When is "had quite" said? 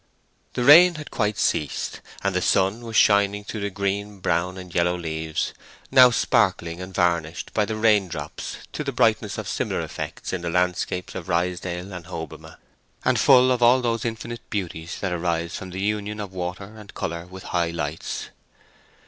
0.95-1.37